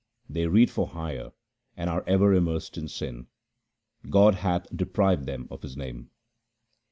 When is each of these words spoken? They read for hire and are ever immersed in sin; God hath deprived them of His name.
They 0.27 0.47
read 0.47 0.71
for 0.71 0.87
hire 0.87 1.29
and 1.77 1.87
are 1.87 2.03
ever 2.07 2.33
immersed 2.33 2.75
in 2.75 2.87
sin; 2.87 3.27
God 4.09 4.33
hath 4.33 4.65
deprived 4.75 5.27
them 5.27 5.47
of 5.51 5.61
His 5.61 5.77
name. 5.77 6.09